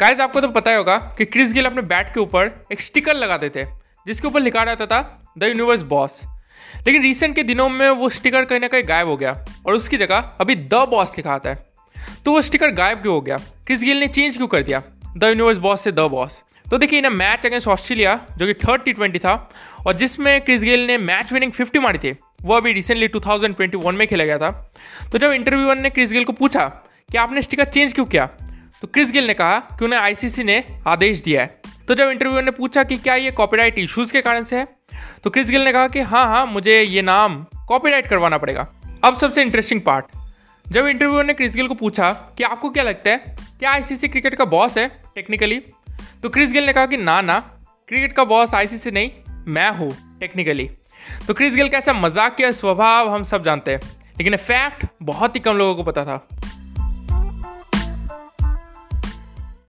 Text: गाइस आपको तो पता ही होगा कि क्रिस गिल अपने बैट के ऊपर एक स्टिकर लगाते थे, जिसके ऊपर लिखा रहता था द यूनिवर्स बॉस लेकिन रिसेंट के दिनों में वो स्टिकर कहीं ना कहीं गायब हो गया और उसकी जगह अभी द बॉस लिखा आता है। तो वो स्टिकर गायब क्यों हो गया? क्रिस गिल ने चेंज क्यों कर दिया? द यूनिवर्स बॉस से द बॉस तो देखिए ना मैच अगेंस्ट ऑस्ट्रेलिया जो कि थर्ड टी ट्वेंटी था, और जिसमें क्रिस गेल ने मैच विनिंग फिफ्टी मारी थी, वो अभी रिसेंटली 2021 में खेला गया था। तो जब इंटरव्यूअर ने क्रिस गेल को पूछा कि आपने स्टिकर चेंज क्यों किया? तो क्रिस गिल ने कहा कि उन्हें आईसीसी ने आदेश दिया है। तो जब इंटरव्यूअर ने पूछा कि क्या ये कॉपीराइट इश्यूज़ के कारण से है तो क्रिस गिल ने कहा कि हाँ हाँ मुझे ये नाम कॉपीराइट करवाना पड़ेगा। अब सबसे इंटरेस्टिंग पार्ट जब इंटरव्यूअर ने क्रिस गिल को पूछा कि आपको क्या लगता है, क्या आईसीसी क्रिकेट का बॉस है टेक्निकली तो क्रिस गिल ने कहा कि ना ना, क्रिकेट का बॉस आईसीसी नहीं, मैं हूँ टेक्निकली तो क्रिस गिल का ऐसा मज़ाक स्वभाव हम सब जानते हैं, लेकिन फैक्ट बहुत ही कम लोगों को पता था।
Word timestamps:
गाइस 0.00 0.18
आपको 0.20 0.40
तो 0.40 0.48
पता 0.48 0.70
ही 0.70 0.76
होगा 0.76 0.96
कि 1.18 1.24
क्रिस 1.24 1.52
गिल 1.52 1.66
अपने 1.66 1.82
बैट 1.82 2.12
के 2.14 2.20
ऊपर 2.20 2.50
एक 2.72 2.80
स्टिकर 2.80 3.14
लगाते 3.14 3.48
थे, 3.48 3.64
जिसके 4.06 4.26
ऊपर 4.28 4.40
लिखा 4.40 4.62
रहता 4.62 4.86
था 4.86 4.98
द 5.38 5.44
यूनिवर्स 5.44 5.82
बॉस 5.82 6.20
लेकिन 6.86 7.02
रिसेंट 7.02 7.34
के 7.34 7.42
दिनों 7.42 7.68
में 7.68 7.88
वो 7.90 8.08
स्टिकर 8.08 8.44
कहीं 8.44 8.60
ना 8.60 8.68
कहीं 8.68 8.82
गायब 8.88 9.08
हो 9.08 9.16
गया 9.16 9.32
और 9.66 9.74
उसकी 9.74 9.96
जगह 9.96 10.16
अभी 10.40 10.54
द 10.56 10.84
बॉस 10.90 11.16
लिखा 11.16 11.32
आता 11.32 11.50
है। 11.50 11.66
तो 12.24 12.32
वो 12.32 12.42
स्टिकर 12.42 12.70
गायब 12.70 13.02
क्यों 13.02 13.14
हो 13.14 13.20
गया? 13.20 13.36
क्रिस 13.66 13.82
गिल 13.82 14.00
ने 14.00 14.06
चेंज 14.08 14.36
क्यों 14.36 14.48
कर 14.48 14.62
दिया? 14.62 14.82
द 15.16 15.24
यूनिवर्स 15.24 15.58
बॉस 15.58 15.84
से 15.84 15.92
द 15.92 16.00
बॉस 16.10 16.42
तो 16.70 16.78
देखिए 16.78 17.00
ना 17.00 17.10
मैच 17.10 17.46
अगेंस्ट 17.46 17.68
ऑस्ट्रेलिया 17.68 18.20
जो 18.36 18.46
कि 18.46 18.54
थर्ड 18.54 18.82
टी 18.82 18.92
ट्वेंटी 18.92 19.18
था, 19.18 19.34
और 19.86 19.92
जिसमें 19.92 20.40
क्रिस 20.40 20.62
गेल 20.62 20.86
ने 20.86 20.98
मैच 20.98 21.32
विनिंग 21.32 21.52
फिफ्टी 21.52 21.78
मारी 21.78 21.98
थी, 21.98 22.16
वो 22.42 22.54
अभी 22.54 22.72
रिसेंटली 22.72 23.08
2021 23.08 23.94
में 23.94 24.06
खेला 24.08 24.24
गया 24.24 24.38
था। 24.38 24.50
तो 25.12 25.18
जब 25.18 25.32
इंटरव्यूअर 25.32 25.76
ने 25.76 25.90
क्रिस 25.90 26.12
गेल 26.12 26.24
को 26.24 26.32
पूछा 26.32 26.66
कि 27.12 27.18
आपने 27.18 27.42
स्टिकर 27.42 27.64
चेंज 27.64 27.92
क्यों 27.92 28.06
किया? 28.06 28.28
तो 28.82 28.88
क्रिस 28.88 29.12
गिल 29.12 29.26
ने 29.26 29.34
कहा 29.34 29.58
कि 29.58 29.84
उन्हें 29.84 30.00
आईसीसी 30.00 30.42
ने 30.44 30.62
आदेश 30.86 31.20
दिया 31.22 31.42
है। 31.42 31.60
तो 31.88 31.94
जब 31.94 32.08
इंटरव्यूअर 32.08 32.44
ने 32.44 32.50
पूछा 32.50 32.82
कि 32.84 32.96
क्या 32.96 33.14
ये 33.14 33.30
कॉपीराइट 33.32 33.78
इश्यूज़ 33.78 34.12
के 34.12 34.20
कारण 34.22 34.42
से 34.42 34.56
है 34.56 34.66
तो 35.24 35.30
क्रिस 35.30 35.50
गिल 35.50 35.64
ने 35.64 35.72
कहा 35.72 35.88
कि 35.88 36.00
हाँ 36.02 36.26
हाँ 36.26 36.44
मुझे 36.46 36.80
ये 36.82 37.02
नाम 37.02 37.44
कॉपीराइट 37.68 38.06
करवाना 38.06 38.38
पड़ेगा। 38.38 38.66
अब 39.04 39.16
सबसे 39.16 39.42
इंटरेस्टिंग 39.42 39.80
पार्ट 39.80 40.06
जब 40.66 40.86
इंटरव्यूअर 40.86 41.24
ने 41.24 41.34
क्रिस 41.34 41.54
गिल 41.56 41.68
को 41.68 41.74
पूछा 41.74 42.12
कि 42.38 42.44
आपको 42.44 42.70
क्या 42.70 42.82
लगता 42.84 43.10
है, 43.10 43.36
क्या 43.58 43.70
आईसीसी 43.70 44.08
क्रिकेट 44.08 44.34
का 44.34 44.44
बॉस 44.46 44.78
है 44.78 44.88
टेक्निकली 45.14 45.60
तो 46.22 46.28
क्रिस 46.28 46.52
गिल 46.52 46.66
ने 46.66 46.72
कहा 46.72 46.86
कि 46.86 46.96
ना 46.96 47.20
ना, 47.20 47.38
क्रिकेट 47.88 48.12
का 48.12 48.24
बॉस 48.24 48.54
आईसीसी 48.54 48.90
नहीं, 48.90 49.10
मैं 49.46 49.70
हूँ 49.70 49.90
टेक्निकली 50.20 50.70
तो 51.26 51.34
क्रिस 51.34 51.54
गिल 51.54 51.68
का 51.68 51.78
ऐसा 51.78 51.92
मज़ाक 51.92 52.42
स्वभाव 52.42 53.08
हम 53.08 53.22
सब 53.22 53.44
जानते 53.44 53.70
हैं, 53.70 53.80
लेकिन 54.18 54.36
फैक्ट 54.36 54.86
बहुत 55.02 55.36
ही 55.36 55.40
कम 55.40 55.56
लोगों 55.56 55.74
को 55.74 55.82
पता 55.82 56.04
था। 56.04 56.26